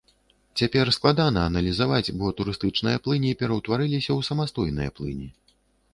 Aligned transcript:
Цяпер 0.61 0.89
складана 0.97 1.43
аналізаваць, 1.49 2.13
бо 2.21 2.31
турыстычныя 2.41 3.03
плыні 3.09 3.37
пераўтварыліся 3.43 4.09
ў 4.17 4.29
самастойныя 4.33 4.89
плыні. 5.01 5.29